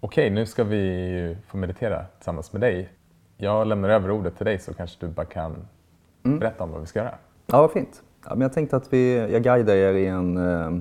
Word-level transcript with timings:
Okej, 0.00 0.30
nu 0.30 0.46
ska 0.46 0.64
vi 0.64 1.36
få 1.46 1.56
meditera 1.56 2.04
tillsammans 2.18 2.52
med 2.52 2.60
dig. 2.60 2.88
Jag 3.36 3.66
lämnar 3.66 3.88
över 3.88 4.10
ordet 4.10 4.36
till 4.36 4.46
dig 4.46 4.58
så 4.58 4.74
kanske 4.74 5.06
du 5.06 5.12
bara 5.12 5.26
kan 5.26 5.56
Mm. 6.24 6.38
berätta 6.38 6.64
om 6.64 6.70
vad 6.70 6.80
vi 6.80 6.86
ska 6.86 6.98
göra. 6.98 7.14
Ja, 7.46 7.60
vad 7.60 7.72
fint. 7.72 8.02
Ja, 8.24 8.30
men 8.30 8.40
jag 8.40 8.52
tänkte 8.52 8.76
att 8.76 8.92
vi, 8.92 9.18
jag 9.32 9.42
guidar 9.42 9.74
er 9.74 9.94
i, 9.94 10.06
en, 10.06 10.36
eh, 10.36 10.78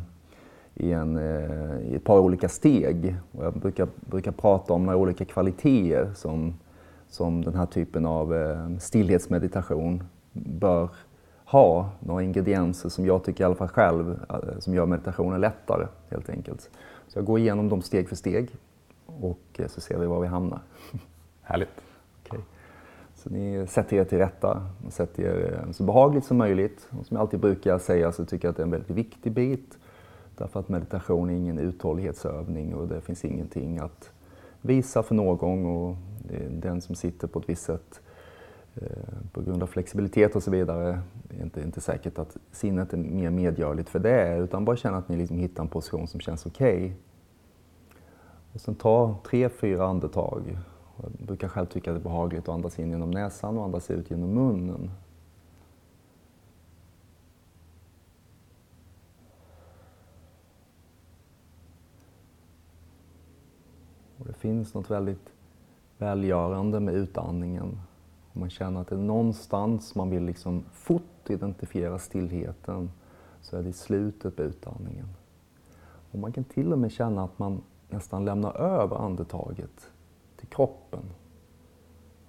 i, 0.73 0.91
en, 0.91 1.17
eh, 1.17 1.91
i 1.91 1.95
ett 1.95 2.03
par 2.03 2.19
olika 2.19 2.49
steg. 2.49 3.15
Och 3.31 3.45
jag 3.45 3.53
brukar, 3.53 3.87
brukar 3.99 4.31
prata 4.31 4.73
om 4.73 4.85
några 4.85 4.97
olika 4.97 5.25
kvaliteter 5.25 6.13
som, 6.15 6.59
som 7.07 7.45
den 7.45 7.55
här 7.55 7.65
typen 7.65 8.05
av 8.05 8.35
eh, 8.35 8.77
stillhetsmeditation 8.77 10.03
bör 10.33 10.89
ha. 11.45 11.89
Några 11.99 12.23
ingredienser 12.23 12.89
som 12.89 13.05
jag 13.05 13.23
tycker 13.23 13.43
i 13.43 13.45
alla 13.45 13.55
fall 13.55 13.67
själv 13.67 14.19
som 14.59 14.73
gör 14.73 14.85
meditationen 14.85 15.41
lättare 15.41 15.87
helt 16.09 16.29
enkelt. 16.29 16.69
Så 17.07 17.17
jag 17.17 17.25
går 17.25 17.39
igenom 17.39 17.69
dem 17.69 17.81
steg 17.81 18.09
för 18.09 18.15
steg 18.15 18.49
och 19.07 19.39
eh, 19.57 19.67
så 19.67 19.81
ser 19.81 19.97
vi 19.97 20.05
var 20.05 20.21
vi 20.21 20.27
hamnar. 20.27 20.61
Härligt. 21.41 21.81
Okej. 22.25 22.39
Så 23.15 23.29
ni 23.29 23.67
sätter 23.67 23.97
er 23.97 24.03
till 24.03 24.17
rätta 24.17 24.63
och 24.85 24.93
sätter 24.93 25.23
er 25.23 25.63
eh, 25.65 25.71
så 25.71 25.83
behagligt 25.83 26.25
som 26.25 26.37
möjligt. 26.37 26.87
Och 26.99 27.05
som 27.05 27.15
jag 27.15 27.21
alltid 27.21 27.39
brukar 27.39 27.79
säga 27.79 28.11
så 28.11 28.25
tycker 28.25 28.47
jag 28.47 28.51
att 28.51 28.57
det 28.57 28.61
är 28.61 28.65
en 28.65 28.71
väldigt 28.71 28.91
viktig 28.91 29.31
bit. 29.31 29.77
Därför 30.37 30.59
att 30.59 30.69
meditation 30.69 31.29
är 31.29 31.33
ingen 31.33 31.59
uthållighetsövning 31.59 32.75
och 32.75 32.87
det 32.87 33.01
finns 33.01 33.25
ingenting 33.25 33.79
att 33.79 34.11
visa 34.61 35.03
för 35.03 35.15
någon. 35.15 35.65
Och 35.65 35.95
det 36.27 36.49
den 36.49 36.81
som 36.81 36.95
sitter 36.95 37.27
på 37.27 37.39
ett 37.39 37.49
visst 37.49 37.63
sätt 37.63 38.01
eh, 38.75 38.87
på 39.31 39.41
grund 39.41 39.63
av 39.63 39.67
flexibilitet 39.67 40.35
och 40.35 40.43
så 40.43 40.51
vidare 40.51 41.01
är 41.29 41.43
inte, 41.43 41.61
inte 41.61 41.81
säkert 41.81 42.19
att 42.19 42.37
sinnet 42.51 42.93
är 42.93 42.97
mer 42.97 43.29
medgörligt 43.29 43.89
för 43.89 43.99
det. 43.99 44.37
Utan 44.37 44.65
bara 44.65 44.75
känna 44.75 44.97
att 44.97 45.09
ni 45.09 45.17
liksom 45.17 45.37
hittar 45.37 45.63
en 45.63 45.69
position 45.69 46.07
som 46.07 46.19
känns 46.19 46.45
okej. 46.45 46.95
Och 48.57 48.61
sen 48.61 48.75
ta 48.75 49.15
tre, 49.23 49.49
fyra 49.49 49.85
andetag. 49.87 50.57
Jag 51.01 51.11
brukar 51.11 51.47
själv 51.47 51.65
tycka 51.65 51.91
att 51.91 51.95
det 51.95 52.01
är 52.01 52.03
behagligt 52.03 52.41
att 52.41 52.49
andas 52.49 52.79
in 52.79 52.89
genom 52.89 53.11
näsan 53.11 53.57
och 53.57 53.63
andas 53.63 53.91
ut 53.91 54.11
genom 54.11 54.33
munnen. 54.33 54.91
Och 64.17 64.25
det 64.25 64.33
finns 64.33 64.73
något 64.73 64.91
väldigt 64.91 65.29
välgörande 65.97 66.79
med 66.79 66.93
utandningen. 66.93 67.79
Om 68.33 68.41
man 68.41 68.49
känner 68.49 68.81
att 68.81 68.87
det 68.87 68.95
är 68.95 68.99
någonstans 68.99 69.95
man 69.95 70.09
vill 70.09 70.23
liksom 70.23 70.63
fort 70.73 71.29
identifiera 71.29 71.99
stillheten 71.99 72.91
så 73.41 73.57
är 73.57 73.63
det 73.63 73.69
i 73.69 73.73
slutet 73.73 74.35
på 74.35 74.43
utandningen. 74.43 75.07
Och 76.11 76.19
man 76.19 76.31
kan 76.31 76.43
till 76.43 76.73
och 76.73 76.79
med 76.79 76.91
känna 76.91 77.23
att 77.23 77.39
man 77.39 77.61
nästan 77.89 78.25
lämna 78.25 78.51
över 78.51 78.95
andetaget 78.95 79.91
till 80.37 80.47
kroppen. 80.47 81.03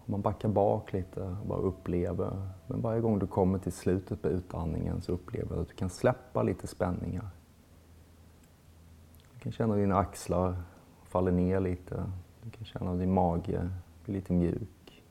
Man 0.04 0.20
backar 0.20 0.48
bak 0.48 0.92
lite 0.92 1.22
och 1.22 1.46
bara 1.46 1.58
upplever. 1.58 2.48
Men 2.66 2.80
varje 2.80 3.00
gång 3.00 3.18
du 3.18 3.26
kommer 3.26 3.58
till 3.58 3.72
slutet 3.72 4.22
på 4.22 4.28
utandningen 4.28 5.00
så 5.02 5.12
upplever 5.12 5.56
du 5.56 5.62
att 5.62 5.68
du 5.68 5.74
kan 5.74 5.90
släppa 5.90 6.42
lite 6.42 6.66
spänningar. 6.66 7.28
Du 9.34 9.40
kan 9.40 9.52
känna 9.52 9.74
dina 9.74 9.98
axlar 9.98 10.56
faller 11.08 11.32
ner 11.32 11.60
lite. 11.60 12.12
Du 12.42 12.50
kan 12.50 12.64
känna 12.64 12.94
din 12.94 13.12
mage 13.12 13.70
blir 14.04 14.14
lite 14.14 14.32
mjuk. 14.32 15.04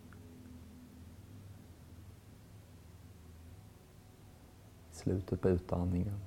Slutet 4.91 5.41
på 5.41 5.49
utandningen. 5.49 6.19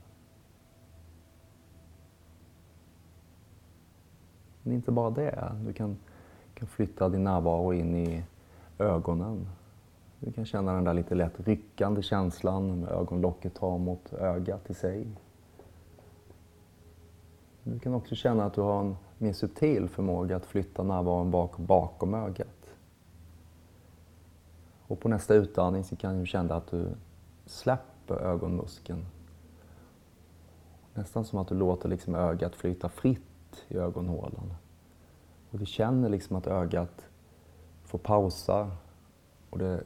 Men 4.63 4.73
inte 4.73 4.93
bara 4.93 5.11
det. 5.11 5.53
Du 5.65 5.73
kan, 5.73 5.97
kan 6.55 6.69
flytta 6.69 7.09
din 7.09 7.25
närvaro 7.25 7.73
in 7.73 7.95
i 7.95 8.23
ögonen. 8.79 9.47
Du 10.19 10.33
kan 10.33 10.45
känna 10.45 10.75
den 10.75 10.85
där 10.85 10.95
lite 10.95 11.15
lätt 11.15 11.41
ryckande 11.41 12.03
känslan 12.03 12.81
med 12.81 12.89
ögonlocket 12.89 13.55
tar 13.55 13.79
mot 13.79 14.13
ögat 14.13 14.71
i 14.71 14.75
sig. 14.75 15.07
Du 17.65 17.79
kan 17.79 17.95
också 17.95 18.15
känna 18.15 18.45
att 18.45 18.55
du 18.55 18.61
har 18.61 18.81
en 18.81 18.97
mer 19.19 19.33
subtil 19.33 19.89
förmåga 19.89 20.37
att 20.37 20.47
flytta 20.47 20.83
närvaron 20.83 21.31
bak, 21.31 21.57
bakom 21.57 22.15
ögat. 22.15 22.75
Och 24.87 25.01
på 25.01 25.09
nästa 25.09 25.35
utandning 25.35 25.85
så 25.85 25.97
kan 25.97 26.21
du 26.21 26.27
känna 26.27 26.55
att 26.55 26.71
du 26.71 26.89
släpper 27.47 28.15
ögonmuskeln. 28.15 29.07
Nästan 30.95 31.25
som 31.25 31.39
att 31.39 31.49
du 31.49 31.55
låter 31.55 31.89
liksom 31.89 32.15
ögat 32.15 32.55
flyta 32.55 32.89
fritt 32.89 33.30
i 33.69 33.77
ögonhålan. 33.77 34.55
Och 35.51 35.59
du 35.59 35.67
känner 35.67 36.09
liksom 36.09 36.37
att 36.37 36.47
ögat 36.47 37.09
får 37.85 37.99
pausa 37.99 38.71
och 39.51 39.59
det 39.59 39.85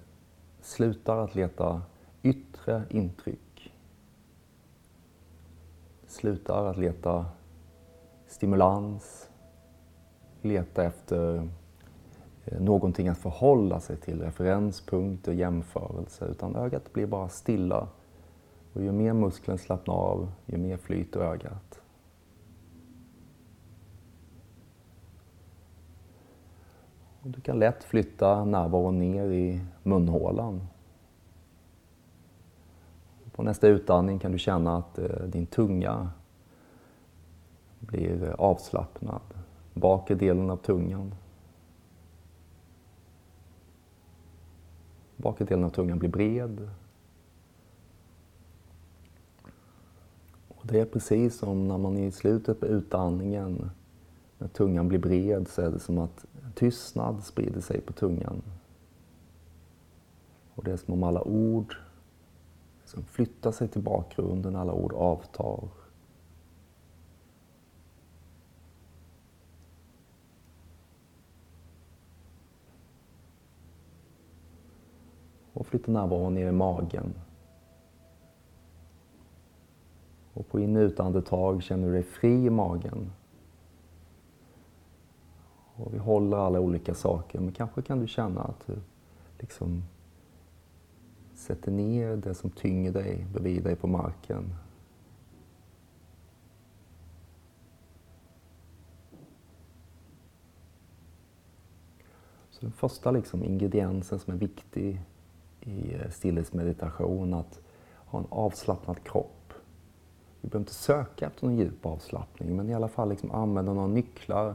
slutar 0.60 1.16
att 1.16 1.34
leta 1.34 1.82
yttre 2.22 2.82
intryck. 2.91 3.72
Slutar 6.06 6.64
att 6.66 6.76
leta 6.76 7.26
stimulans, 8.26 9.30
leta 10.42 10.84
efter 10.84 11.48
eh, 12.44 12.60
någonting 12.60 13.08
att 13.08 13.19
förhålla 13.19 13.81
sig 13.81 13.96
till, 13.96 14.22
referenspunkter, 14.22 15.32
jämförelser, 15.32 16.26
utan 16.26 16.56
ögat 16.56 16.92
blir 16.92 17.06
bara 17.06 17.28
stilla. 17.28 17.88
Och 18.72 18.82
ju 18.82 18.92
mer 18.92 19.12
muskeln 19.12 19.58
slappnar 19.58 19.94
av, 19.94 20.32
ju 20.46 20.58
mer 20.58 20.76
flyter 20.76 21.20
ögat. 21.20 21.81
Och 27.24 27.30
du 27.30 27.40
kan 27.40 27.58
lätt 27.58 27.84
flytta 27.84 28.44
närvaron 28.44 28.98
ner 28.98 29.24
i 29.24 29.60
munhålan. 29.82 30.66
På 33.32 33.42
nästa 33.42 33.68
utandning 33.68 34.18
kan 34.18 34.32
du 34.32 34.38
känna 34.38 34.76
att 34.76 34.98
eh, 34.98 35.22
din 35.26 35.46
tunga 35.46 36.10
blir 37.80 38.34
avslappnad. 38.38 39.20
Bakre 39.74 40.14
delen 40.14 40.50
av 40.50 40.56
tungan. 40.56 41.14
Bakre 45.16 45.44
delen 45.44 45.64
av 45.64 45.70
tungan 45.70 45.98
blir 45.98 46.10
bred. 46.10 46.70
Och 50.48 50.66
det 50.66 50.80
är 50.80 50.86
precis 50.86 51.38
som 51.38 51.68
när 51.68 51.78
man 51.78 51.98
i 51.98 52.10
slutet 52.10 52.60
på 52.60 52.66
utandningen, 52.66 53.70
när 54.38 54.48
tungan 54.48 54.88
blir 54.88 54.98
bred, 54.98 55.48
så 55.48 55.62
är 55.62 55.70
det 55.70 55.78
som 55.78 55.98
att 55.98 56.26
tystnad 56.54 57.24
sprider 57.24 57.60
sig 57.60 57.80
på 57.80 57.92
tungan. 57.92 58.42
Och 60.54 60.64
det 60.64 60.72
är 60.72 60.76
som 60.76 60.94
om 60.94 61.02
alla 61.02 61.22
ord 61.22 61.76
som 62.84 63.04
flyttar 63.04 63.52
sig 63.52 63.68
till 63.68 63.82
bakgrunden, 63.82 64.56
alla 64.56 64.72
ord 64.72 64.92
avtar. 64.92 65.68
Och 75.52 75.66
flytta 75.66 75.92
närvaron 75.92 76.34
ner 76.34 76.48
i 76.48 76.52
magen. 76.52 77.14
Och 80.32 80.48
på 80.48 80.60
in 80.60 80.76
och 80.76 80.80
utandetag 80.80 81.62
känner 81.62 81.86
du 81.86 81.92
dig 81.92 82.02
fri 82.02 82.46
i 82.46 82.50
magen. 82.50 83.12
Och 85.76 85.94
vi 85.94 85.98
håller 85.98 86.36
alla 86.36 86.60
olika 86.60 86.94
saker, 86.94 87.40
men 87.40 87.52
kanske 87.52 87.82
kan 87.82 88.00
du 88.00 88.08
känna 88.08 88.40
att 88.40 88.66
du 88.66 88.76
liksom 89.38 89.82
sätter 91.34 91.70
ner 91.70 92.16
det 92.16 92.34
som 92.34 92.50
tynger 92.50 92.92
dig 92.92 93.26
bredvid 93.32 93.64
dig 93.64 93.76
på 93.76 93.86
marken. 93.86 94.54
Så 102.50 102.60
den 102.60 102.72
första 102.72 103.10
liksom 103.10 103.44
ingrediensen 103.44 104.19
som 104.19 104.34
är 104.34 104.38
viktig 104.38 105.00
i 105.60 105.94
eh, 105.94 106.10
stillhetsmeditation, 106.10 107.34
att 107.34 107.60
ha 108.06 108.19
en 108.19 108.26
avslappnad 108.28 109.04
kropp. 109.04 109.52
Vi 110.40 110.49
behöver 110.49 110.62
inte 110.62 110.75
söka 110.75 111.26
efter 111.26 111.46
någon 111.46 111.56
djup 111.56 111.87
avslappning, 111.87 112.56
men 112.56 112.69
i 112.69 112.75
alla 112.75 112.88
fall 112.88 113.08
liksom 113.08 113.31
använda 113.31 113.72
några 113.72 113.87
nycklar, 113.87 114.54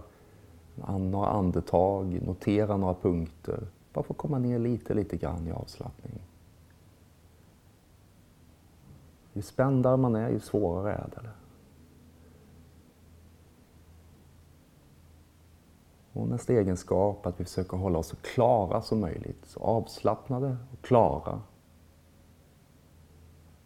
några 1.00 1.28
andetag, 1.28 2.22
notera 2.26 2.78
några 2.78 2.94
punkter. 2.94 3.68
Bara 3.94 4.04
för 4.04 4.14
att 4.14 4.18
komma 4.18 4.40
ner 4.40 4.60
lite, 4.60 4.94
lite 4.94 5.18
grann 5.18 5.48
i 5.48 5.52
avslappning. 5.52 6.22
Ju 9.34 9.42
spändare 9.42 9.98
man 9.98 10.16
är, 10.16 10.30
ju 10.30 10.40
svårare 10.40 10.94
är 10.94 11.10
det. 11.16 11.30
Och 16.14 16.28
nästa 16.28 16.54
egenskap 16.54 17.26
att 17.26 17.40
vi 17.40 17.44
försöker 17.44 17.78
hålla 17.78 18.00
oss 18.00 18.08
så 18.08 18.16
klara 18.16 18.82
som 18.82 19.00
möjligt. 19.00 19.46
Så 19.46 19.60
avslappnade 19.60 20.58
och 20.74 20.86
klara. 20.86 21.42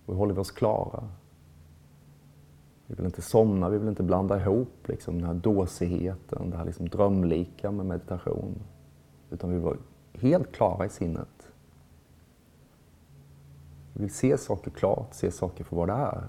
Och 0.05 0.13
hur 0.13 0.19
håller 0.19 0.33
vi 0.33 0.39
oss 0.39 0.51
klara? 0.51 1.09
Vi 2.93 2.97
vill 2.97 3.05
inte 3.05 3.21
somna, 3.21 3.69
vi 3.69 3.77
vill 3.77 3.89
inte 3.89 4.03
blanda 4.03 4.41
ihop 4.41 4.87
liksom, 4.87 5.17
den 5.17 5.27
här 5.27 5.33
dåsigheten, 5.33 6.49
det 6.49 6.57
här 6.57 6.65
liksom 6.65 6.89
drömlika 6.89 7.71
med 7.71 7.85
meditation. 7.85 8.55
Utan 9.29 9.49
vi 9.49 9.55
vill 9.55 9.65
vara 9.65 9.77
helt 10.13 10.51
klara 10.51 10.85
i 10.85 10.89
sinnet. 10.89 11.51
Vi 13.93 14.01
vill 14.01 14.13
se 14.13 14.37
saker 14.37 14.71
klart, 14.71 15.13
se 15.13 15.31
saker 15.31 15.63
för 15.63 15.75
vad 15.75 15.87
det 15.89 15.93
är. 15.93 16.23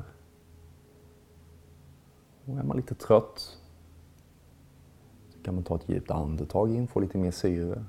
Och 2.44 2.58
är 2.58 2.62
man 2.62 2.76
lite 2.76 2.94
trött 2.94 3.58
så 5.28 5.38
kan 5.42 5.54
man 5.54 5.64
ta 5.64 5.76
ett 5.76 5.88
djupt 5.88 6.10
andetag 6.10 6.74
in, 6.74 6.86
få 6.86 7.00
lite 7.00 7.18
mer 7.18 7.30
syre. 7.30 7.84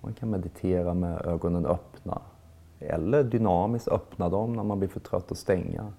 Man 0.00 0.14
kan 0.14 0.30
meditera 0.30 0.94
med 0.94 1.26
ögonen 1.26 1.66
öppna 1.66 2.22
eller 2.78 3.24
dynamiskt 3.24 3.88
öppna 3.88 4.28
dem 4.28 4.52
när 4.52 4.64
man 4.64 4.78
blir 4.78 4.88
för 4.88 5.00
trött 5.00 5.30
och 5.30 5.38
stänga. 5.38 5.92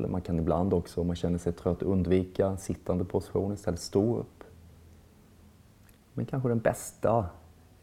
Eller 0.00 0.08
man 0.08 0.20
kan 0.20 0.38
ibland 0.38 0.72
också, 0.72 1.00
om 1.00 1.06
man 1.06 1.16
känner 1.16 1.38
sig 1.38 1.52
trött, 1.52 1.82
undvika 1.82 2.56
sittande 2.56 3.04
position, 3.04 3.52
istället 3.52 3.80
stå 3.80 4.16
upp. 4.16 4.44
Men 6.12 6.26
kanske 6.26 6.48
det 6.48 6.54
bästa 6.54 7.26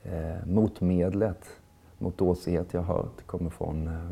eh, 0.04 0.46
motmedlet 0.46 1.46
mot 1.98 2.18
dåsighet 2.18 2.74
jag 2.74 2.82
hört 2.82 3.28
kommer 3.28 3.50
från 3.50 3.88
eh, 3.88 4.12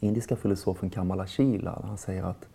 indiska 0.00 0.36
filosofen 0.36 0.90
Kamala 0.90 1.26
Shila. 1.26 1.82
Han 1.84 1.98
säger 1.98 2.22
att 2.22 2.48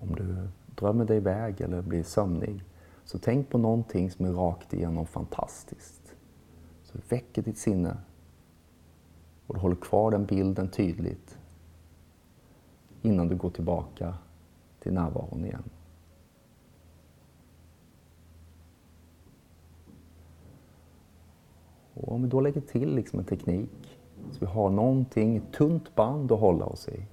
om 0.00 0.14
du 0.14 0.48
drömmer 0.74 1.04
dig 1.04 1.16
iväg 1.16 1.60
eller 1.60 1.82
blir 1.82 2.02
sömnig, 2.02 2.64
så 3.04 3.18
tänk 3.18 3.48
på 3.48 3.58
någonting 3.58 4.10
som 4.10 4.24
är 4.24 4.32
rakt 4.32 4.74
igenom 4.74 5.06
fantastiskt. 5.06 6.14
Så 6.82 6.98
väcker 7.08 7.42
ditt 7.42 7.58
sinne 7.58 7.96
och 9.46 9.54
du 9.54 9.60
håller 9.60 9.76
kvar 9.76 10.10
den 10.10 10.26
bilden 10.26 10.68
tydligt 10.68 11.38
innan 13.02 13.28
du 13.28 13.36
går 13.36 13.50
tillbaka 13.50 14.14
till 14.80 14.92
närvaron 14.92 15.44
igen. 15.44 15.62
Och 21.94 22.12
om 22.12 22.22
vi 22.22 22.28
då 22.28 22.40
lägger 22.40 22.60
till 22.60 22.94
liksom 22.94 23.18
en 23.18 23.24
teknik, 23.24 23.98
så 24.30 24.38
vi 24.40 24.46
har 24.46 24.70
någonting, 24.70 25.36
ett 25.36 25.52
tunt 25.52 25.94
band 25.94 26.32
att 26.32 26.40
hålla 26.40 26.64
oss 26.64 26.88
i. 26.88 27.06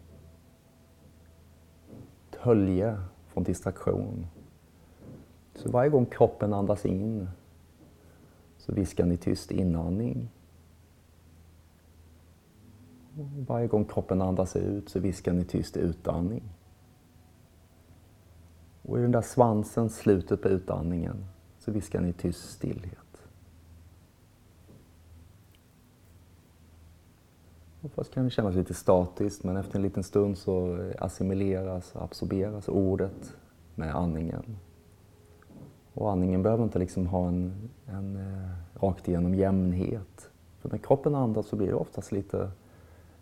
Ett 2.30 2.36
hölje 2.40 2.98
från 3.28 3.44
distraktion. 3.44 4.28
Så 5.56 5.72
varje 5.72 5.90
gång 5.90 6.06
kroppen 6.06 6.54
andas 6.54 6.86
in 6.86 7.30
så 8.58 8.74
viskar 8.74 9.06
ni 9.06 9.18
tyst 9.18 9.52
inandning. 9.52 10.30
Varje 13.48 13.68
gång 13.68 13.86
kroppen 13.86 14.22
andas 14.22 14.56
ut 14.56 14.90
så 14.90 15.00
viskar 15.00 15.34
ni 15.34 15.44
tyst 15.44 15.78
utandning. 15.78 16.44
Och 18.82 19.00
i 19.00 19.02
den 19.02 19.12
där 19.12 19.22
svansen, 19.22 19.90
slutet 19.90 20.42
på 20.42 20.48
utandningen, 20.48 21.26
så 21.60 21.72
viskar 21.72 22.02
ni 22.02 22.14
tyst 22.14 22.50
stillhet. 22.50 23.28
Och 27.82 27.92
först 27.92 28.14
kan 28.14 28.24
det 28.24 28.30
kännas 28.30 28.56
lite 28.56 28.74
statiskt, 28.74 29.44
men 29.44 29.58
efter 29.58 29.76
en 29.76 29.82
liten 29.82 30.04
stund 30.04 30.38
så 30.38 30.78
assimileras, 31.00 31.96
och 31.96 32.04
absorberas 32.04 32.70
ordet 32.70 33.34
med 33.76 33.96
andningen. 33.96 34.58
Och 35.94 36.12
andningen 36.12 36.44
behöver 36.44 36.64
inte 36.64 36.80
liksom 36.80 37.08
ha 37.08 37.28
en, 37.28 37.70
en 37.86 38.16
eh, 38.16 38.50
rakt 38.84 39.08
igenom 39.08 39.36
jämnhet. 39.36 40.30
För 40.60 40.70
när 40.70 40.78
kroppen 40.78 41.16
andas 41.16 41.48
så 41.48 41.56
blir 41.56 41.68
det 41.68 41.74
oftast 41.74 42.12
lite, 42.12 42.52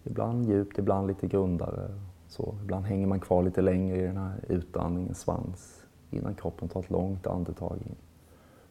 ibland 0.08 0.46
djupt, 0.46 0.78
ibland 0.78 1.08
lite 1.08 1.28
grundare. 1.28 1.90
Så, 2.28 2.56
ibland 2.62 2.86
hänger 2.86 3.08
man 3.08 3.20
kvar 3.20 3.44
lite 3.44 3.62
längre 3.62 3.98
i 3.98 4.02
den 4.02 4.18
här 4.18 4.40
utandningens 4.48 5.20
svans 5.20 5.86
innan 6.10 6.36
kroppen 6.36 6.70
tar 6.70 6.80
ett 6.80 6.90
långt 6.90 7.28
andetag 7.28 7.78
in. 7.86 7.96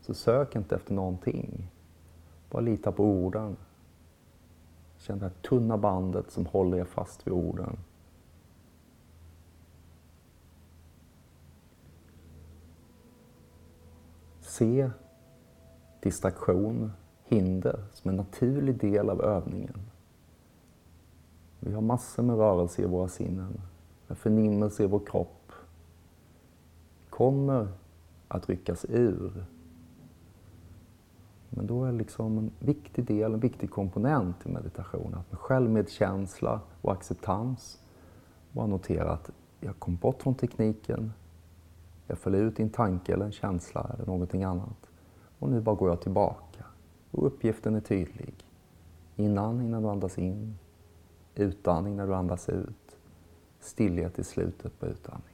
Så 0.01 0.15
sök 0.15 0.57
inte 0.57 0.75
efter 0.75 0.95
någonting. 0.95 1.71
Bara 2.51 2.61
lita 2.61 2.93
på 2.93 3.05
orden. 3.05 3.57
Känn 4.97 5.19
det 5.19 5.25
här 5.25 5.33
tunna 5.49 5.79
bandet 5.79 6.31
som 6.31 6.47
håller 6.47 6.79
er 6.79 6.85
fast 6.85 7.27
vid 7.27 7.35
orden. 7.35 7.79
Se 14.41 14.91
distraktion, 16.01 16.93
hinder, 17.25 17.85
som 17.93 18.11
en 18.11 18.17
naturlig 18.17 18.81
del 18.81 19.11
av 19.11 19.23
övningen. 19.23 19.81
Vi 21.67 21.75
har 21.75 21.83
massor 21.83 22.23
med 22.23 22.37
rörelse 22.37 22.83
i 22.83 22.87
våra 22.87 23.09
sinnen, 23.09 23.61
med 24.07 24.19
förnimmelse 24.19 24.85
i 24.85 24.87
vår 24.87 25.07
kropp. 25.07 25.53
kommer 27.11 27.69
att 28.29 28.49
ryckas 28.49 28.87
ur 28.89 29.45
men 31.51 31.67
då 31.67 31.85
är 31.85 31.93
liksom 31.93 32.39
en 32.39 32.51
viktig 32.59 33.05
del, 33.05 33.35
en 33.35 33.41
viktig 33.41 33.71
komponent 33.71 34.47
i 34.47 34.49
meditation 34.49 35.15
att 35.15 35.33
med 35.33 35.41
självmedkänsla 35.41 36.61
och 36.83 36.93
acceptans 36.93 37.79
bara 38.53 38.67
notera 38.67 39.11
att 39.11 39.31
jag 39.61 39.79
kom 39.79 39.97
bort 39.97 40.23
från 40.23 40.35
tekniken, 40.35 41.13
jag 42.07 42.19
föll 42.19 42.35
ut 42.35 42.61
i 42.61 42.63
en 42.63 42.71
tanke 42.71 43.13
eller 43.13 43.25
en 43.25 43.33
känsla 43.33 43.91
eller 43.95 44.07
någonting 44.07 44.45
annat. 44.45 44.91
Och 45.39 45.51
nu 45.51 45.61
bara 45.61 45.75
går 45.75 45.89
jag 45.89 46.01
tillbaka. 46.01 46.65
Och 47.11 47.27
uppgiften 47.27 47.75
är 47.75 47.81
tydlig. 47.81 48.35
Innan, 49.17 49.61
innan 49.61 49.83
du 49.83 49.89
andas 49.89 50.19
in, 50.19 50.59
utandning 51.39 51.97
när 51.97 52.07
du 52.07 52.15
andas 52.15 52.49
ut, 52.49 52.97
stillhet 53.61 54.19
i 54.19 54.25
slutet 54.25 54.81
på 54.81 54.87
utandningen. 54.87 55.33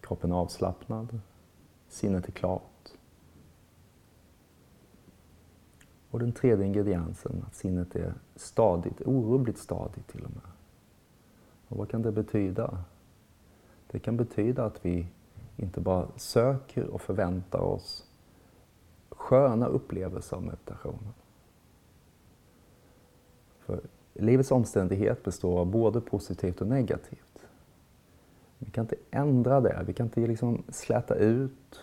Kroppen 0.00 0.32
är 0.32 0.36
avslappnad, 0.36 1.20
Sinnet 1.90 2.28
är 2.28 2.32
klart. 2.32 2.92
Och 6.10 6.18
den 6.18 6.32
tredje 6.32 6.66
ingrediensen, 6.66 7.44
att 7.46 7.54
sinnet 7.54 7.96
är 7.96 8.14
stadigt, 8.36 9.00
orubbligt 9.00 9.58
stadigt 9.58 10.08
till 10.08 10.24
och 10.24 10.30
med. 10.30 10.50
Och 11.68 11.76
vad 11.76 11.88
kan 11.88 12.02
det 12.02 12.12
betyda? 12.12 12.84
Det 13.86 13.98
kan 13.98 14.16
betyda 14.16 14.64
att 14.64 14.86
vi 14.86 15.06
inte 15.56 15.80
bara 15.80 16.08
söker 16.16 16.86
och 16.86 17.00
förväntar 17.00 17.60
oss 17.60 18.06
sköna 19.08 19.66
upplevelser 19.66 20.36
av 20.36 20.42
meditationen. 20.42 21.14
För 23.70 23.80
livets 24.14 24.50
omständighet 24.50 25.22
består 25.22 25.60
av 25.60 25.66
både 25.66 26.00
positivt 26.00 26.60
och 26.60 26.66
negativt. 26.66 27.46
Vi 28.58 28.70
kan 28.70 28.84
inte 28.84 28.96
ändra 29.10 29.60
det, 29.60 29.84
vi 29.86 29.92
kan 29.92 30.06
inte 30.06 30.20
liksom 30.20 30.62
släta 30.68 31.14
ut 31.14 31.80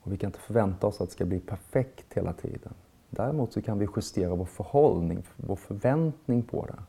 och 0.00 0.12
vi 0.12 0.16
kan 0.16 0.28
inte 0.28 0.38
förvänta 0.38 0.86
oss 0.86 1.00
att 1.00 1.08
det 1.08 1.12
ska 1.12 1.24
bli 1.24 1.40
perfekt 1.40 2.14
hela 2.14 2.32
tiden. 2.32 2.74
Däremot 3.10 3.52
så 3.52 3.62
kan 3.62 3.78
vi 3.78 3.88
justera 3.96 4.34
vår 4.34 4.44
förhållning, 4.44 5.22
vår 5.36 5.56
förväntning 5.56 6.42
på 6.42 6.66
det. 6.66 6.82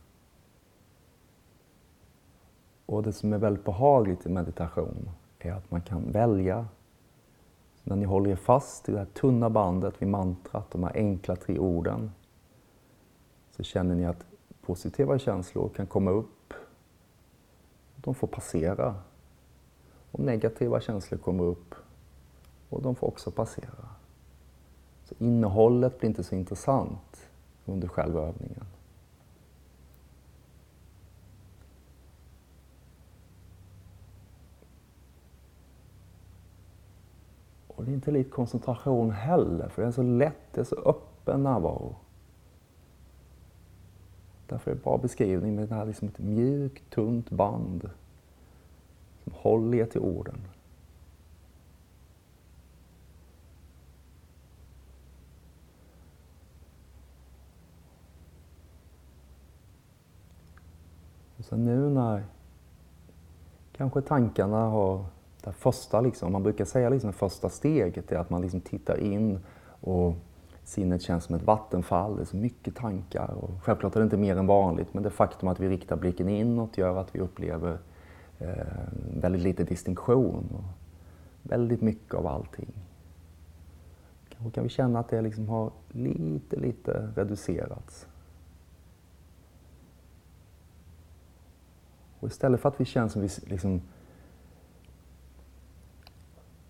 Och 2.85 3.03
det 3.03 3.13
som 3.13 3.33
är 3.33 3.37
väldigt 3.37 3.65
behagligt 3.65 4.25
i 4.25 4.29
meditation 4.29 5.09
är 5.39 5.51
att 5.51 5.71
man 5.71 5.81
kan 5.81 6.11
välja. 6.11 6.67
Så 7.75 7.89
när 7.89 7.95
ni 7.95 8.05
håller 8.05 8.29
er 8.29 8.35
fast 8.35 8.89
i 8.89 8.91
det 8.91 8.97
här 8.97 9.05
tunna 9.05 9.49
bandet 9.49 10.01
vid 10.01 10.09
mantrat, 10.09 10.71
de 10.71 10.83
här 10.83 10.91
enkla 10.95 11.35
tre 11.35 11.59
orden, 11.59 12.11
så 13.57 13.63
känner 13.63 13.95
ni 13.95 14.05
att 14.05 14.25
positiva 14.61 15.19
känslor 15.19 15.69
kan 15.69 15.87
komma 15.87 16.11
upp 16.11 16.53
de 18.07 18.15
får 18.15 18.27
passera. 18.27 18.95
Och 20.11 20.19
negativa 20.19 20.81
känslor 20.81 21.19
kommer 21.19 21.43
upp 21.43 21.75
och 22.69 22.81
de 22.81 22.95
får 22.95 23.07
också 23.07 23.31
passera. 23.31 23.89
Så 25.03 25.15
innehållet 25.19 25.99
blir 25.99 26.09
inte 26.09 26.23
så 26.23 26.35
intressant 26.35 27.29
under 27.65 27.87
själva 27.87 28.21
övningen. 28.21 28.65
Och 37.67 37.85
det 37.85 37.91
är 37.91 37.93
inte 37.93 38.11
lite 38.11 38.29
koncentration 38.29 39.11
heller, 39.11 39.69
för 39.69 39.81
det 39.81 39.87
är 39.87 39.91
så 39.91 40.03
lätt, 40.03 40.53
det 40.53 40.61
är 40.61 40.65
så 40.65 40.75
öppen 40.75 41.43
närvaro. 41.43 41.95
Därför 44.47 44.71
är 44.71 44.75
det 44.75 44.79
en 44.79 44.83
bra 44.83 44.97
beskrivning 44.97 45.55
med 45.55 45.69
det 45.69 45.75
här 45.75 45.85
liksom 45.85 46.07
ett 46.07 46.19
mjukt, 46.19 46.89
tunt 46.89 47.29
band 47.29 47.89
som 49.23 49.33
håller 49.35 49.77
er 49.77 49.85
till 49.85 50.01
orden. 50.01 50.37
Och 61.37 61.45
sen 61.45 61.65
nu 61.65 61.89
när 61.89 62.23
kanske 63.71 64.01
tankarna 64.01 64.57
har 64.57 65.05
det 65.43 65.51
första, 65.53 66.01
liksom, 66.01 66.31
man 66.31 66.43
brukar 66.43 66.65
säga 66.65 66.89
liksom 66.89 67.13
första 67.13 67.49
steget 67.49 68.11
är 68.11 68.17
att 68.17 68.29
man 68.29 68.41
liksom 68.41 68.61
tittar 68.61 68.99
in 68.99 69.39
och 69.81 70.15
Sinnet 70.67 71.01
känns 71.01 71.23
som 71.23 71.35
ett 71.35 71.43
vattenfall, 71.43 72.15
det 72.15 72.21
är 72.21 72.25
så 72.25 72.37
mycket 72.37 72.75
tankar. 72.75 73.33
Och 73.33 73.49
självklart 73.61 73.95
är 73.95 73.99
det 73.99 74.03
inte 74.03 74.17
mer 74.17 74.37
än 74.37 74.47
vanligt, 74.47 74.93
men 74.93 75.03
det 75.03 75.09
faktum 75.09 75.49
att 75.49 75.59
vi 75.59 75.69
riktar 75.69 75.95
blicken 75.95 76.29
inåt 76.29 76.77
gör 76.77 76.97
att 76.97 77.15
vi 77.15 77.19
upplever 77.19 77.77
eh, 78.39 78.49
väldigt 79.21 79.41
lite 79.41 79.63
distinktion 79.63 80.47
och 80.53 80.63
väldigt 81.49 81.81
mycket 81.81 82.13
av 82.13 82.27
allting. 82.27 82.73
Kanske 84.29 84.51
kan 84.51 84.63
vi 84.63 84.69
känna 84.69 84.99
att 84.99 85.09
det 85.09 85.21
liksom 85.21 85.49
har 85.49 85.71
lite, 85.89 86.55
lite 86.55 87.11
reducerats. 87.15 88.07
Och 92.19 92.27
istället 92.27 92.61
för 92.61 92.69
att 92.69 92.81
vi 92.81 92.85
känner 92.85 93.07
som 93.07 93.21
vi 93.21 93.29
liksom 93.45 93.81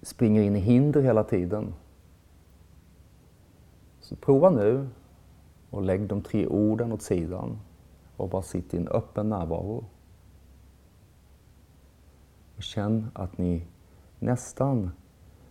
springer 0.02 0.42
in 0.42 0.56
i 0.56 0.60
hinder 0.60 1.02
hela 1.02 1.24
tiden. 1.24 1.74
Så 4.08 4.16
prova 4.16 4.50
nu 4.50 4.90
och 5.70 5.82
lägg 5.82 6.08
de 6.08 6.22
tre 6.22 6.48
orden 6.48 6.92
åt 6.92 7.02
sidan 7.02 7.60
och 8.18 8.30
bara 8.30 8.42
sitt 8.42 8.74
i 8.74 8.78
en 8.78 8.88
öppen 8.88 9.30
närvaro. 9.30 9.86
Och 12.56 12.64
känn 12.64 13.12
att 13.14 13.38
ni 13.38 13.66
nästan, 14.20 14.92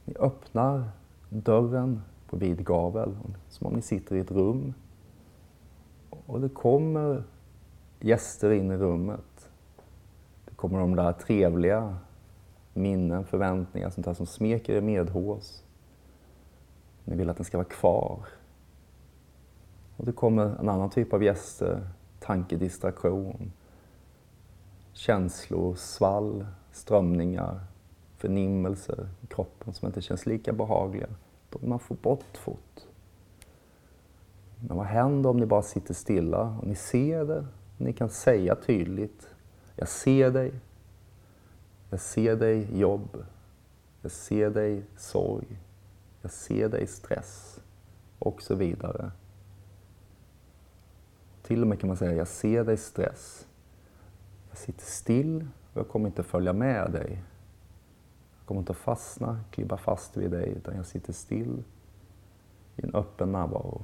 ni 0.05 0.15
öppnar 0.19 0.91
dörren 1.29 2.03
på 2.27 2.37
vid 2.37 2.65
gavel, 2.65 3.17
som 3.49 3.67
om 3.67 3.73
ni 3.73 3.83
sitter 3.83 4.17
i 4.17 4.21
ett 4.21 4.31
rum. 4.31 4.75
Och 6.27 6.41
det 6.41 6.49
kommer 6.49 7.25
gäster 8.01 8.51
in 8.51 8.71
i 8.71 8.77
rummet. 8.77 9.51
Det 10.45 10.55
kommer 10.55 10.79
de 10.79 10.97
där 10.97 11.13
trevliga 11.13 11.99
minnen, 12.75 13.25
förväntningar, 13.25 13.91
sånt 13.91 14.05
där 14.05 14.15
som 14.15 14.27
smeker 14.27 14.75
er 14.75 14.81
medhårs. 14.81 15.63
Ni 17.05 17.17
vill 17.17 17.31
att 17.31 17.37
den 17.37 17.45
ska 17.45 17.59
vara 17.59 17.69
kvar. 17.69 18.27
Och 19.97 20.07
det 20.07 20.13
kommer 20.13 20.45
en 20.61 20.69
annan 20.69 20.91
typ 20.91 21.13
av 21.13 21.23
gäster, 21.23 21.73
eh, 21.73 21.79
tankedistraktion, 22.21 23.53
känslor, 24.93 25.75
svall, 25.75 26.47
strömningar, 26.73 27.61
förnimmelser 28.17 29.09
i 29.21 29.27
kroppen 29.27 29.75
som 29.75 29.87
inte 29.87 30.01
känns 30.01 30.27
lika 30.27 30.53
behagliga. 30.53 31.07
Då 31.51 31.59
vill 31.59 31.69
man 31.69 31.79
få 31.79 31.95
bort 31.95 32.37
fort. 32.37 32.81
Men 34.69 34.77
vad 34.77 34.87
händer 34.87 35.31
om 35.31 35.37
ni 35.37 35.47
bara 35.47 35.63
sitter 35.63 35.95
stilla 35.95 36.57
och 36.61 36.67
ni 36.67 36.75
ser 36.75 37.25
det? 37.25 37.47
Ni 37.79 37.93
kan 37.93 38.09
säga 38.09 38.55
tydligt, 38.55 39.29
jag 39.77 39.89
ser 39.89 40.31
dig, 40.31 40.53
jag 41.91 42.01
ser 42.01 42.37
dig 42.37 42.79
jobb. 42.79 43.25
Jag 44.07 44.13
ser 44.13 44.51
dig 44.51 44.83
sorg. 44.97 45.47
Jag 46.23 46.31
ser 46.31 46.69
dig 46.69 46.87
stress. 46.87 47.61
Och 48.19 48.43
så 48.43 48.55
vidare. 48.55 49.11
Till 51.47 51.63
och 51.63 51.69
med 51.69 51.81
kan 51.81 51.89
man 51.89 51.97
säga, 51.97 52.13
jag 52.15 52.29
ser 52.29 52.65
dig 52.65 52.77
stress. 52.77 53.47
Jag 54.49 54.59
sitter 54.59 54.85
still 54.85 55.49
och 55.73 55.81
jag 55.81 55.89
kommer 55.89 56.07
inte 56.07 56.23
följa 56.23 56.53
med 56.53 56.93
dig. 56.93 57.23
Jag 58.39 58.47
kommer 58.47 58.61
inte 58.61 58.73
att 58.73 58.79
fastna, 58.79 59.41
klibba 59.51 59.77
fast 59.77 60.17
vid 60.17 60.31
dig, 60.31 60.49
utan 60.49 60.77
jag 60.77 60.87
sitter 60.87 61.13
still 61.13 61.65
i 62.77 62.83
en 62.83 62.95
öppen 62.95 63.33
närvaro. 63.33 63.83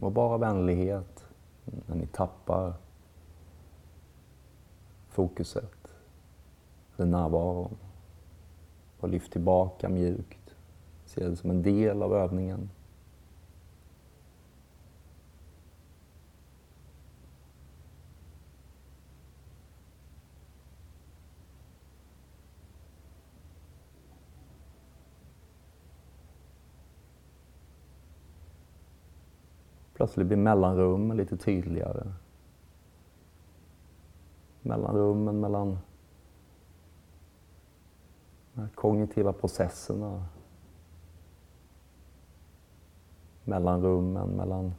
Var 0.00 0.10
bara 0.10 0.38
vänlighet 0.38 1.26
när 1.86 1.96
ni 1.96 2.06
tappar 2.06 2.72
fokuset, 5.08 5.88
eller 6.96 7.06
närvaron. 7.06 7.76
Och 9.00 9.08
lyft 9.08 9.32
tillbaka 9.32 9.88
mjukt. 9.88 10.54
Se 11.06 11.28
det 11.28 11.36
som 11.36 11.50
en 11.50 11.62
del 11.62 12.02
av 12.02 12.14
övningen. 12.14 12.70
Plötsligt 29.98 30.26
blir 30.26 30.36
mellanrummen 30.36 31.16
lite 31.16 31.36
tydligare. 31.36 32.12
Mellanrummen 34.62 35.40
mellan 35.40 35.78
de 38.52 38.68
kognitiva 38.74 39.32
processerna. 39.32 40.24
Mellanrummen 43.44 44.28
mellan 44.28 44.74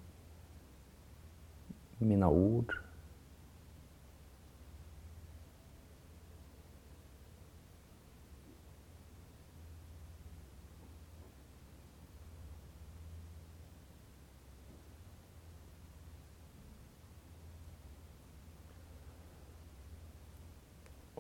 mina 1.98 2.30
ord. 2.30 2.74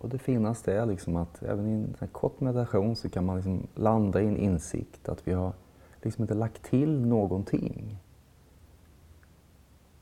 Det 0.09 0.17
finaste 0.17 0.73
är 0.73 0.85
liksom 0.85 1.15
att 1.15 1.43
även 1.43 1.67
i 1.67 1.95
en 1.99 2.07
kort 2.07 2.39
meditation 2.39 2.95
så 2.95 3.09
kan 3.09 3.25
man 3.25 3.35
liksom 3.35 3.67
landa 3.75 4.21
i 4.21 4.27
en 4.27 4.37
insikt 4.37 5.09
att 5.09 5.27
vi 5.27 5.33
har 5.33 5.53
liksom 6.01 6.23
inte 6.23 6.33
lagt 6.33 6.63
till 6.63 7.05
någonting. 7.05 7.97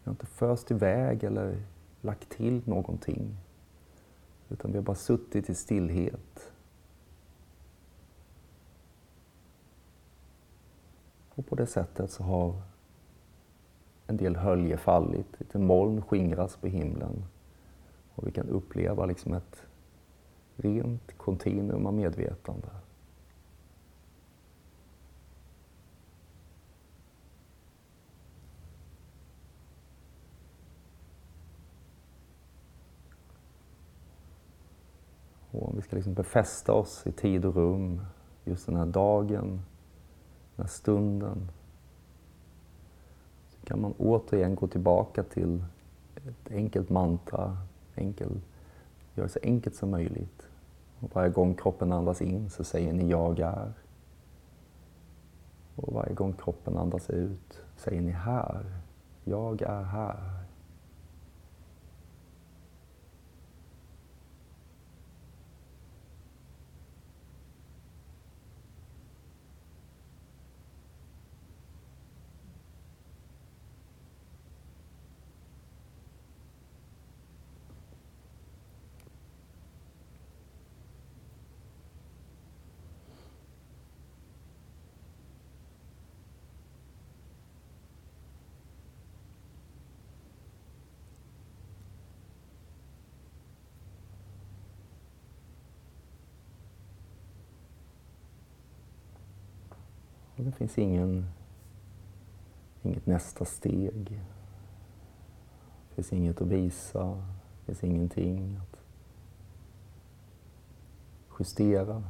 Vi 0.03 0.09
har 0.09 0.11
inte 0.11 0.25
först 0.25 0.71
iväg 0.71 1.23
eller 1.23 1.61
lagt 2.01 2.29
till 2.29 2.61
någonting. 2.65 3.37
Utan 4.49 4.71
vi 4.71 4.77
har 4.77 4.83
bara 4.83 4.95
suttit 4.95 5.49
i 5.49 5.55
stillhet. 5.55 6.53
Och 11.29 11.45
på 11.45 11.55
det 11.55 11.67
sättet 11.67 12.11
så 12.11 12.23
har 12.23 12.61
en 14.07 14.17
del 14.17 14.35
hölje 14.35 14.77
fallit, 14.77 15.39
lite 15.39 15.59
moln 15.59 16.01
skingras 16.01 16.55
på 16.55 16.67
himlen. 16.67 17.25
Och 18.15 18.27
vi 18.27 18.31
kan 18.31 18.49
uppleva 18.49 19.05
liksom 19.05 19.33
ett 19.33 19.67
rent 20.57 21.17
kontinuum 21.17 21.85
av 21.85 21.93
medvetande. 21.93 22.67
Och 35.51 35.69
om 35.69 35.75
vi 35.75 35.81
ska 35.81 35.95
liksom 35.95 36.13
befästa 36.13 36.73
oss 36.73 37.07
i 37.07 37.11
tid 37.11 37.45
och 37.45 37.55
rum, 37.55 38.01
just 38.45 38.65
den 38.65 38.75
här 38.75 38.85
dagen, 38.85 39.61
den 40.55 40.65
här 40.65 40.67
stunden, 40.67 41.51
så 43.49 43.65
kan 43.65 43.81
man 43.81 43.93
återigen 43.97 44.55
gå 44.55 44.67
tillbaka 44.67 45.23
till 45.23 45.63
ett 46.15 46.51
enkelt 46.51 46.89
mantra, 46.89 47.57
enkel, 47.95 48.41
göra 49.15 49.27
det 49.27 49.33
så 49.33 49.39
enkelt 49.43 49.75
som 49.75 49.91
möjligt. 49.91 50.47
Och 51.00 51.16
varje 51.16 51.30
gång 51.30 51.56
kroppen 51.56 51.92
andas 51.92 52.22
in 52.22 52.50
så 52.50 52.63
säger 52.63 52.94
ni 52.94 53.10
jag 53.10 53.39
är. 53.39 53.74
Och 55.75 55.94
varje 55.94 56.13
gång 56.13 56.34
kroppen 56.34 56.77
andas 56.77 57.10
ut 57.10 57.63
säger 57.77 58.01
ni 58.01 58.12
här. 58.12 58.66
Jag 59.24 59.62
är 59.62 59.84
här. 59.84 60.47
Och 100.38 100.44
det 100.44 100.51
finns 100.51 100.77
ingen, 100.77 101.25
inget 102.84 103.06
nästa 103.06 103.46
steg. 103.46 104.22
Det 105.89 105.96
finns 105.96 106.13
inget 106.13 106.41
att 106.41 106.48
visa. 106.48 107.24
Det 107.60 107.65
finns 107.65 107.84
ingenting 107.84 108.60
att 108.62 108.79
justera. 111.39 112.03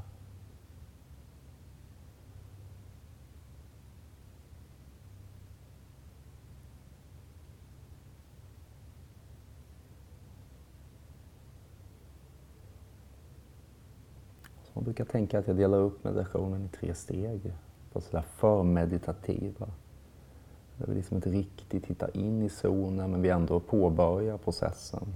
Man 14.73 14.83
brukar 14.83 15.05
tänka 15.05 15.39
att 15.39 15.47
jag 15.47 15.57
delar 15.57 15.77
upp 15.77 16.03
meditationen 16.03 16.65
i 16.65 16.67
tre 16.69 16.93
steg 16.93 17.53
var 17.97 18.01
sådär 18.01 18.25
förmeditativa. 18.35 19.67
Där 20.77 20.87
vi 20.87 20.95
liksom 20.95 21.15
inte 21.15 21.29
riktigt 21.29 21.85
hittar 21.85 22.17
in 22.17 22.41
i 22.41 22.49
zonen 22.49 23.11
men 23.11 23.21
vi 23.21 23.29
ändå 23.29 23.59
påbörjar 23.59 24.37
processen. 24.37 25.15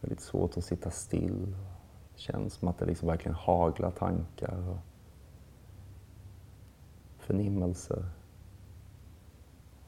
Det 0.00 0.06
är 0.06 0.10
lite 0.10 0.22
svårt 0.22 0.56
att 0.56 0.64
sitta 0.64 0.90
still. 0.90 1.46
Det 2.14 2.20
känns 2.20 2.54
som 2.54 2.68
att 2.68 2.78
det 2.78 2.86
liksom 2.86 3.08
verkligen 3.08 3.34
haglar 3.34 3.90
tankar 3.90 4.68
och 4.68 4.78
förnimmelser. 7.18 8.04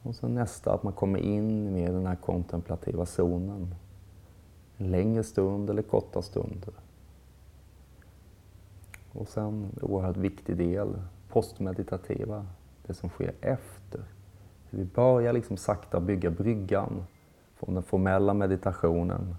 Och 0.01 0.15
sen 0.15 0.33
nästa, 0.33 0.73
att 0.73 0.83
man 0.83 0.93
kommer 0.93 1.19
in 1.19 1.75
i 1.75 1.85
den 1.85 2.05
här 2.05 2.15
kontemplativa 2.15 3.05
zonen. 3.05 3.75
En 4.77 4.91
längre 4.91 5.23
stund 5.23 5.69
eller 5.69 5.81
korta 5.81 6.21
stunder. 6.21 6.73
Och 9.11 9.27
sen, 9.27 9.71
en 9.75 9.81
oerhört 9.81 10.17
viktig 10.17 10.57
del, 10.57 11.01
postmeditativa, 11.35 12.45
det 12.87 12.93
som 12.93 13.09
sker 13.09 13.33
efter. 13.41 14.03
Vi 14.69 14.85
börjar 14.85 15.33
liksom 15.33 15.57
sakta 15.57 15.99
bygga 15.99 16.31
bryggan 16.31 17.05
från 17.55 17.73
den 17.73 17.83
formella 17.83 18.33
meditationen 18.33 19.35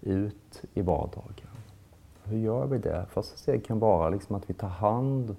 ut 0.00 0.64
i 0.74 0.82
vardagen. 0.82 1.48
Hur 2.24 2.38
gör 2.38 2.66
vi 2.66 2.78
det? 2.78 3.06
Första 3.10 3.36
steget 3.36 3.66
kan 3.66 3.78
vara 3.78 4.08
liksom 4.08 4.36
att 4.36 4.50
vi 4.50 4.54
tar 4.54 4.68
hand 4.68 5.36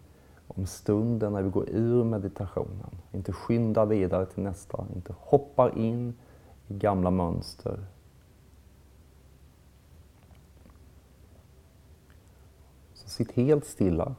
om 0.47 0.65
stunden 0.65 1.33
när 1.33 1.41
vi 1.41 1.49
går 1.49 1.69
ur 1.69 2.03
meditationen. 2.03 2.89
Inte 3.11 3.33
skyndar 3.33 3.85
vidare 3.85 4.25
till 4.25 4.43
nästa, 4.43 4.85
inte 4.95 5.13
hoppar 5.19 5.77
in 5.77 6.13
i 6.67 6.73
gamla 6.73 7.11
mönster. 7.11 7.79
Sitt 13.19 13.31
helt 13.31 13.65
stilla, 13.65 14.15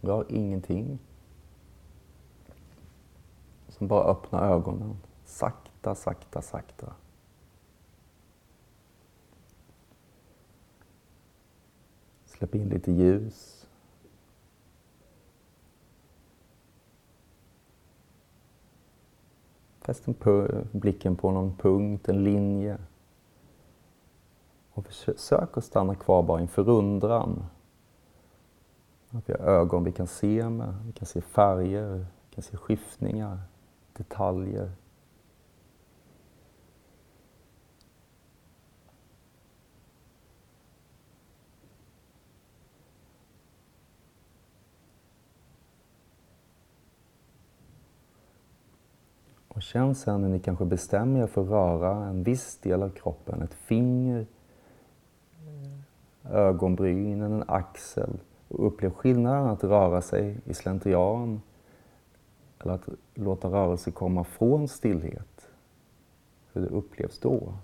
rör 0.00 0.26
ingenting. 0.28 0.98
Sen 3.68 3.88
bara 3.88 4.04
öppna 4.04 4.40
ögonen, 4.40 4.96
sakta, 5.24 5.94
sakta, 5.94 6.42
sakta. 6.42 6.94
Släpp 12.24 12.54
in 12.54 12.68
lite 12.68 12.92
ljus. 12.92 13.66
Fäst 19.80 20.06
blicken 20.72 21.16
på 21.16 21.30
någon 21.30 21.56
punkt, 21.56 22.08
en 22.08 22.24
linje. 22.24 22.78
Och 24.70 24.86
försök 24.86 25.56
att 25.56 25.64
stanna 25.64 25.94
kvar 25.94 26.22
bara 26.22 26.40
inför 26.40 26.64
förundran. 26.64 27.44
Att 29.10 29.28
vi 29.28 29.32
har 29.32 29.40
ögon 29.40 29.84
vi 29.84 29.92
kan 29.92 30.06
se 30.06 30.48
med, 30.48 30.74
vi 30.86 30.92
kan 30.92 31.06
se 31.06 31.20
färger, 31.20 32.06
vi 32.28 32.34
kan 32.34 32.42
se 32.42 32.56
skiftningar, 32.56 33.38
detaljer. 33.92 34.72
Och 49.48 49.62
känn 49.62 49.94
sen 49.94 50.22
när 50.22 50.28
ni 50.28 50.40
kanske 50.40 50.64
bestämmer 50.64 51.22
er 51.22 51.26
för 51.26 51.42
att 51.42 51.48
röra 51.48 52.06
en 52.06 52.22
viss 52.22 52.58
del 52.58 52.82
av 52.82 52.90
kroppen, 52.90 53.42
ett 53.42 53.54
finger, 53.54 54.26
ögonbrynen, 56.24 57.32
en 57.32 57.44
axel. 57.46 58.18
Och 58.48 58.66
upplev 58.66 58.90
skillnaden 58.90 59.46
att 59.46 59.64
röra 59.64 60.00
sig 60.00 60.40
i 60.44 60.54
slentrian 60.54 61.40
eller 62.58 62.72
att 62.72 62.88
låta 63.14 63.48
rörelse 63.48 63.90
komma 63.90 64.24
från 64.24 64.68
stillhet. 64.68 65.50
Hur 66.52 66.60
det 66.60 66.68
upplevs 66.68 67.18
då. 67.18 67.54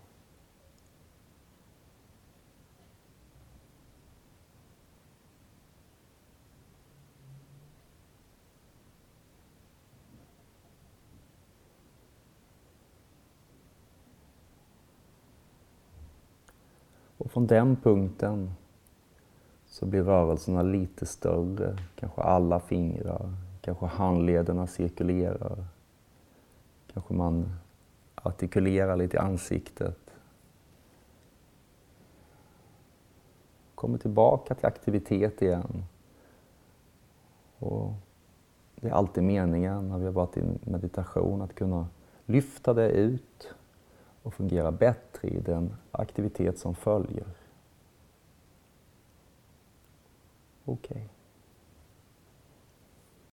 Och 17.19 17.31
från 17.31 17.47
den 17.47 17.77
punkten 17.77 18.51
så 19.75 19.87
blir 19.87 20.03
rörelserna 20.03 20.63
lite 20.63 21.07
större. 21.07 21.77
Kanske 21.95 22.23
alla 22.23 22.61
fingrar, 22.61 23.33
kanske 23.61 23.87
handlederna 23.87 24.67
cirkulerar. 24.67 25.65
Kanske 26.93 27.15
man 27.15 27.53
artikulerar 28.15 28.97
lite 28.97 29.17
i 29.17 29.21
ansiktet. 29.21 29.99
Kommer 33.75 33.99
tillbaka 33.99 34.55
till 34.55 34.67
aktivitet 34.67 35.43
igen. 35.43 35.85
Och 37.59 37.93
det 38.77 38.89
är 38.89 38.93
alltid 38.93 39.25
meningen 39.25 39.89
när 39.89 39.99
vi 39.99 40.05
har 40.05 40.13
varit 40.13 40.37
i 40.37 40.43
meditation 40.65 41.43
att 41.43 41.55
kunna 41.55 41.87
lyfta 42.27 42.75
det 42.75 42.89
ut 42.89 43.55
och 44.23 44.35
fungera 44.35 44.73
bättre 44.73 45.29
i 45.29 45.41
den 45.41 45.75
aktivitet 45.91 46.59
som 46.59 46.75
följer. 46.75 47.27
Okay. 50.69 51.14